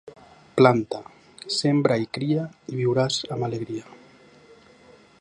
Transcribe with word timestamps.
Planta, 0.59 1.01
sembra 1.57 1.99
i 2.05 2.09
cria 2.19 2.49
i 2.73 2.81
viuràs 2.81 3.23
amb 3.37 3.49
alegria. 3.49 3.97